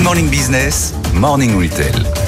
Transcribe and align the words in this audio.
Good 0.00 0.06
Morning 0.06 0.30
Business, 0.30 0.94
Morning 1.12 1.58
Retail. 1.58 2.19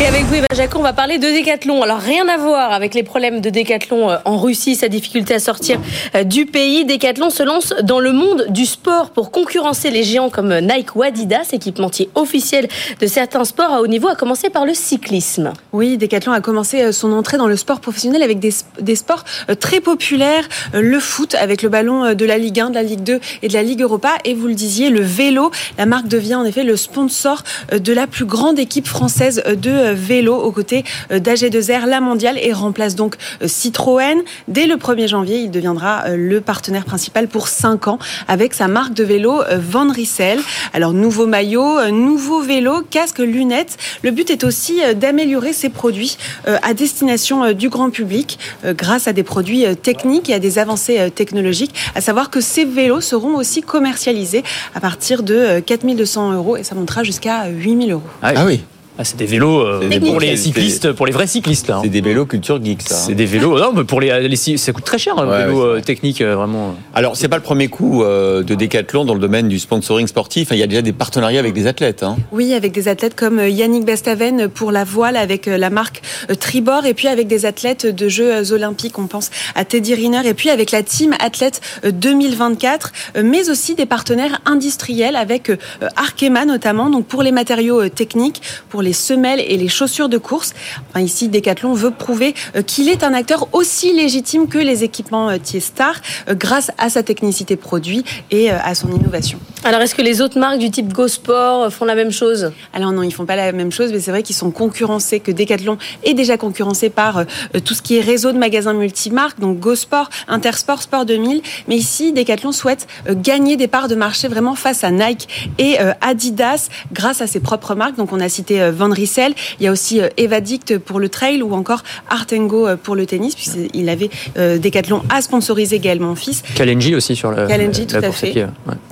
Et 0.00 0.06
avec 0.06 0.24
vous, 0.24 0.34
Eva 0.34 0.48
on 0.76 0.82
va 0.82 0.92
parler 0.92 1.18
de 1.18 1.26
Décathlon. 1.26 1.82
Alors, 1.82 1.98
rien 1.98 2.26
à 2.28 2.36
voir 2.36 2.72
avec 2.72 2.94
les 2.94 3.04
problèmes 3.04 3.40
de 3.40 3.48
Décathlon 3.48 4.10
euh, 4.10 4.16
en 4.24 4.38
Russie, 4.38 4.74
sa 4.74 4.88
difficulté 4.88 5.34
à 5.34 5.38
sortir 5.38 5.78
euh, 6.14 6.24
du 6.24 6.46
pays. 6.46 6.84
Décathlon 6.84 7.30
se 7.30 7.42
lance 7.42 7.74
dans 7.82 8.00
le 8.00 8.12
monde 8.12 8.46
du 8.48 8.66
sport 8.66 9.10
pour 9.10 9.30
concurrencer 9.30 9.90
les 9.90 10.02
géants 10.02 10.30
comme 10.30 10.52
Nike 10.58 10.96
ou 10.96 11.02
Adidas, 11.02 11.50
équipementier 11.52 12.08
officiel 12.16 12.68
de 13.00 13.06
certains 13.06 13.44
sports 13.44 13.72
à 13.72 13.80
haut 13.82 13.86
niveau, 13.86 14.08
à 14.08 14.16
commencer 14.16 14.50
par 14.50 14.66
le 14.66 14.74
cyclisme. 14.74 15.52
Oui, 15.72 15.96
Décathlon 15.96 16.32
a 16.32 16.40
commencé 16.40 16.82
euh, 16.82 16.92
son 16.92 17.12
entrée 17.12 17.36
dans 17.36 17.48
le 17.48 17.56
sport 17.56 17.80
professionnel 17.80 18.22
avec 18.22 18.40
des, 18.40 18.52
des 18.80 18.96
sports 18.96 19.24
très 19.60 19.80
populaires. 19.80 20.48
Le 20.72 20.98
foot 20.98 21.34
avec 21.34 21.62
le 21.62 21.68
ballon 21.68 22.14
de 22.14 22.24
la 22.24 22.38
Ligue 22.38 22.60
1, 22.60 22.70
de 22.70 22.74
la 22.74 22.82
Ligue 22.82 23.02
2 23.02 23.20
et 23.42 23.48
de 23.48 23.52
la 23.52 23.62
Ligue 23.62 23.82
Europa. 23.82 24.10
Et 24.24 24.34
vous 24.34 24.48
le 24.48 24.54
disiez, 24.54 24.90
le 24.90 25.02
vélo. 25.02 25.50
La 25.78 25.86
marque 25.86 26.08
devient 26.08 26.36
en 26.36 26.44
effet 26.44 26.64
le 26.64 26.76
sponsor 26.76 27.42
de 27.72 27.92
la 27.92 28.06
plus 28.06 28.24
grande 28.24 28.58
équipe 28.58 28.86
française 28.86 29.42
de 29.46 29.83
vélo 29.92 30.34
aux 30.34 30.52
côtés 30.52 30.84
euh, 31.10 31.18
d'AG2R, 31.18 31.86
la 31.86 32.00
mondiale, 32.00 32.38
et 32.40 32.52
remplace 32.52 32.94
donc 32.94 33.16
euh, 33.42 33.48
Citroën. 33.48 34.22
Dès 34.48 34.66
le 34.66 34.76
1er 34.76 35.08
janvier, 35.08 35.38
il 35.38 35.50
deviendra 35.50 36.04
euh, 36.06 36.16
le 36.16 36.40
partenaire 36.40 36.84
principal 36.84 37.28
pour 37.28 37.48
5 37.48 37.88
ans 37.88 37.98
avec 38.28 38.54
sa 38.54 38.68
marque 38.68 38.94
de 38.94 39.04
vélo 39.04 39.42
Van 39.58 39.90
Rissel. 39.90 40.40
Alors, 40.72 40.92
nouveau 40.92 41.26
maillot, 41.26 41.90
nouveau 41.90 42.40
vélo, 42.40 42.82
casque, 42.90 43.18
lunettes. 43.18 43.76
Le 44.02 44.10
but 44.10 44.30
est 44.30 44.44
aussi 44.44 44.80
d'améliorer 44.96 45.52
ses 45.52 45.68
produits 45.68 46.16
à 46.46 46.74
destination 46.74 47.52
du 47.52 47.68
grand 47.68 47.90
public 47.90 48.38
grâce 48.64 49.08
à 49.08 49.12
des 49.12 49.22
produits 49.22 49.64
techniques 49.76 50.30
et 50.30 50.34
à 50.34 50.38
des 50.38 50.58
avancées 50.58 51.10
technologiques. 51.14 51.74
À 51.94 52.00
savoir 52.00 52.30
que 52.30 52.40
ces 52.40 52.64
vélos 52.64 53.00
seront 53.00 53.36
aussi 53.36 53.62
commercialisés 53.62 54.42
à 54.74 54.80
partir 54.80 55.22
de 55.22 55.60
4200 55.60 56.32
euros 56.32 56.56
et 56.56 56.62
ça 56.62 56.74
montera 56.74 57.02
jusqu'à 57.02 57.48
8000 57.48 57.92
euros. 57.92 58.02
Ah 58.22 58.44
oui. 58.46 58.62
Ah, 58.96 59.02
c'est 59.02 59.16
des 59.16 59.26
vélos 59.26 59.60
euh, 59.60 59.88
pour 59.98 60.20
les 60.20 60.36
cyclistes, 60.36 60.92
pour 60.92 61.04
les 61.04 61.10
vrais 61.10 61.26
cyclistes. 61.26 61.66
Là, 61.66 61.76
hein. 61.76 61.80
C'est 61.82 61.88
des 61.88 62.00
vélos 62.00 62.26
culture 62.26 62.64
geek, 62.64 62.82
ça. 62.82 62.94
C'est 62.94 63.14
des 63.14 63.26
vélos. 63.26 63.58
Non, 63.58 63.72
mais 63.74 63.82
pour 63.82 64.00
les, 64.00 64.28
les 64.28 64.36
ça 64.36 64.72
coûte 64.72 64.84
très 64.84 64.98
cher, 64.98 65.18
un 65.18 65.26
vélo 65.26 65.36
technique, 65.36 65.64
euh, 65.64 65.80
technique, 65.80 66.20
euh, 66.20 66.36
vraiment. 66.36 66.76
Alors, 66.94 67.16
c'est 67.16 67.26
pas 67.26 67.36
le 67.36 67.42
premier 67.42 67.66
coup 67.66 68.04
de 68.04 68.54
Décathlon 68.54 69.04
dans 69.04 69.14
le 69.14 69.20
domaine 69.20 69.48
du 69.48 69.58
sponsoring 69.58 70.06
sportif. 70.06 70.48
Il 70.52 70.58
y 70.58 70.62
a 70.62 70.68
déjà 70.68 70.82
des 70.82 70.92
partenariats 70.92 71.40
avec 71.40 71.54
des 71.54 71.66
athlètes. 71.66 72.04
Hein. 72.04 72.16
Oui, 72.30 72.54
avec 72.54 72.70
des 72.70 72.86
athlètes 72.86 73.16
comme 73.16 73.40
Yannick 73.40 73.84
Bestaven 73.84 74.48
pour 74.48 74.70
la 74.70 74.84
voile 74.84 75.16
avec 75.16 75.46
la 75.46 75.70
marque 75.70 76.02
Tribord, 76.38 76.86
et 76.86 76.94
puis 76.94 77.08
avec 77.08 77.26
des 77.26 77.46
athlètes 77.46 77.86
de 77.86 78.08
Jeux 78.08 78.52
olympiques. 78.52 78.98
On 79.00 79.08
pense 79.08 79.30
à 79.56 79.64
Teddy 79.64 79.94
Riner, 79.94 80.24
et 80.24 80.34
puis 80.34 80.50
avec 80.50 80.70
la 80.70 80.84
team 80.84 81.14
athlète 81.18 81.60
2024, 81.84 82.92
mais 83.24 83.50
aussi 83.50 83.74
des 83.74 83.86
partenaires 83.86 84.40
industriels 84.46 85.16
avec 85.16 85.50
Arkema 85.96 86.44
notamment, 86.44 86.90
donc 86.90 87.06
pour 87.06 87.24
les 87.24 87.32
matériaux 87.32 87.88
techniques, 87.88 88.40
pour 88.68 88.83
les 88.84 88.92
semelles 88.92 89.40
et 89.40 89.56
les 89.56 89.68
chaussures 89.68 90.08
de 90.08 90.18
course. 90.18 90.54
Ici, 90.96 91.28
Decathlon 91.28 91.72
veut 91.72 91.90
prouver 91.90 92.34
euh, 92.54 92.62
qu'il 92.62 92.88
est 92.88 93.02
un 93.02 93.14
acteur 93.14 93.48
aussi 93.52 93.92
légitime 93.92 94.46
que 94.46 94.58
les 94.58 94.84
équipements 94.84 95.30
euh, 95.30 95.38
Tiestar 95.38 95.94
euh, 96.28 96.34
grâce 96.34 96.70
à 96.78 96.88
sa 96.88 97.02
technicité 97.02 97.56
produit 97.56 98.04
et 98.30 98.50
à 98.50 98.74
son 98.74 98.92
innovation. 98.92 99.38
Alors, 99.64 99.80
est-ce 99.80 99.94
que 99.94 100.02
les 100.02 100.20
autres 100.20 100.38
marques 100.38 100.58
du 100.58 100.70
type 100.70 100.92
Go 100.92 101.08
Sport 101.08 101.72
font 101.72 101.84
la 101.84 101.94
même 101.94 102.10
chose? 102.10 102.52
Alors 102.72 102.92
non, 102.92 103.02
ils 103.02 103.12
font 103.12 103.24
pas 103.24 103.36
la 103.36 103.52
même 103.52 103.72
chose, 103.72 103.92
mais 103.92 104.00
c'est 104.00 104.10
vrai 104.10 104.22
qu'ils 104.22 104.36
sont 104.36 104.50
concurrencés, 104.50 105.20
que 105.20 105.32
Decathlon 105.32 105.78
est 106.04 106.14
déjà 106.14 106.36
concurrencé 106.36 106.90
par 106.90 107.24
tout 107.64 107.74
ce 107.74 107.82
qui 107.82 107.96
est 107.96 108.00
réseau 108.00 108.32
de 108.32 108.38
magasins 108.38 108.74
multimarques, 108.74 109.40
donc 109.40 109.58
Go 109.58 109.74
Sport, 109.74 110.10
Intersport, 110.28 110.82
Sport 110.82 111.06
2000. 111.06 111.42
Mais 111.68 111.76
ici, 111.76 112.12
Decathlon 112.12 112.52
souhaite 112.52 112.86
gagner 113.08 113.56
des 113.56 113.68
parts 113.68 113.88
de 113.88 113.94
marché 113.94 114.28
vraiment 114.28 114.54
face 114.54 114.84
à 114.84 114.90
Nike 114.90 115.28
et 115.58 115.78
Adidas 116.00 116.68
grâce 116.92 117.20
à 117.20 117.26
ses 117.26 117.40
propres 117.40 117.74
marques. 117.74 117.96
Donc 117.96 118.12
on 118.12 118.20
a 118.20 118.28
cité 118.28 118.70
Van 118.70 118.90
Rissel. 118.90 119.34
Il 119.60 119.64
y 119.64 119.68
a 119.68 119.72
aussi 119.72 120.00
euh, 120.00 120.08
Evadict 120.16 120.78
pour 120.78 121.00
le 121.00 121.08
trail 121.08 121.42
ou 121.42 121.54
encore 121.54 121.82
Artengo 122.08 122.66
euh, 122.66 122.76
pour 122.76 122.94
le 122.94 123.06
tennis, 123.06 123.34
puisqu'il 123.34 123.88
avait 123.88 124.10
euh, 124.36 124.58
Decathlon 124.58 125.02
à 125.10 125.22
sponsoriser 125.22 125.76
également 125.76 126.08
mon 126.08 126.14
fils. 126.14 126.42
Kalenji 126.54 126.94
aussi 126.94 127.16
sur 127.16 127.30
le. 127.30 127.46
Kalenji, 127.46 127.86
tout 127.86 127.96
à 127.96 128.12
fait. 128.12 128.46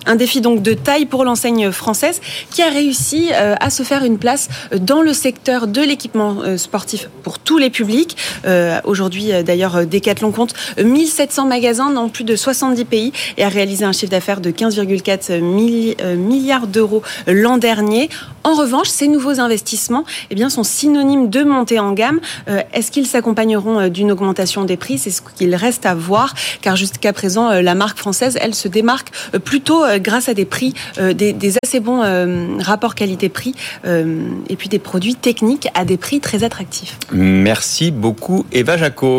Un 0.06 0.16
défi 0.16 0.40
donc 0.40 0.61
de 0.62 0.74
taille 0.74 1.06
pour 1.06 1.24
l'enseigne 1.24 1.70
française 1.70 2.20
qui 2.50 2.62
a 2.62 2.68
réussi 2.68 3.30
à 3.32 3.70
se 3.70 3.82
faire 3.82 4.04
une 4.04 4.18
place 4.18 4.48
dans 4.76 5.02
le 5.02 5.12
secteur 5.12 5.66
de 5.66 5.80
l'équipement 5.82 6.56
sportif 6.56 7.08
pour 7.22 7.38
tous 7.38 7.58
les 7.58 7.70
publics. 7.70 8.16
Aujourd'hui, 8.84 9.30
d'ailleurs, 9.44 9.86
Decathlon 9.86 10.32
compte 10.32 10.54
1700 10.82 11.46
magasins 11.46 11.90
dans 11.90 12.08
plus 12.08 12.24
de 12.24 12.36
70 12.36 12.84
pays 12.84 13.12
et 13.36 13.44
a 13.44 13.48
réalisé 13.48 13.84
un 13.84 13.92
chiffre 13.92 14.10
d'affaires 14.10 14.40
de 14.40 14.50
15,4 14.50 15.40
milliards 16.16 16.66
d'euros 16.66 17.02
l'an 17.26 17.58
dernier. 17.58 18.08
En 18.44 18.54
revanche, 18.54 18.88
ces 18.88 19.08
nouveaux 19.08 19.40
investissements 19.40 20.04
eh 20.30 20.34
bien, 20.34 20.50
sont 20.50 20.64
synonymes 20.64 21.30
de 21.30 21.44
montée 21.44 21.78
en 21.78 21.92
gamme. 21.92 22.20
Euh, 22.48 22.62
est-ce 22.72 22.90
qu'ils 22.90 23.06
s'accompagneront 23.06 23.78
euh, 23.78 23.88
d'une 23.88 24.10
augmentation 24.10 24.64
des 24.64 24.76
prix? 24.76 24.98
C'est 24.98 25.10
ce 25.10 25.22
qu'il 25.22 25.54
reste 25.54 25.86
à 25.86 25.94
voir, 25.94 26.34
car 26.60 26.74
jusqu'à 26.76 27.12
présent, 27.12 27.50
euh, 27.50 27.62
la 27.62 27.74
marque 27.74 27.98
française, 27.98 28.36
elle 28.40 28.54
se 28.54 28.68
démarque 28.68 29.12
plutôt 29.44 29.82
grâce 29.98 30.28
à 30.28 30.34
des 30.34 30.41
prix, 30.44 30.74
des, 30.98 31.32
des, 31.32 31.54
assez 31.62 31.80
bons 31.80 32.02
rapports 32.58 32.94
qualité-prix, 32.94 33.54
et 33.84 34.56
puis 34.56 34.68
des 34.68 34.78
produits 34.78 35.14
techniques 35.14 35.68
à 35.74 35.84
des 35.84 35.96
prix 35.96 36.20
très 36.20 36.44
attractifs. 36.44 36.98
Merci 37.12 37.90
beaucoup, 37.90 38.44
Eva 38.52 38.76
Jaco. 38.76 39.10